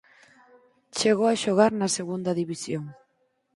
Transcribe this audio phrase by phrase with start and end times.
[0.97, 2.83] Chegou a xogar na Segunda División.